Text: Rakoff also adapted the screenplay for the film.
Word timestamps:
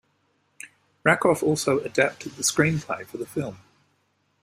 Rakoff 1.03 1.43
also 1.43 1.77
adapted 1.81 2.31
the 2.31 2.41
screenplay 2.41 3.05
for 3.05 3.17
the 3.19 3.25
film. 3.27 3.59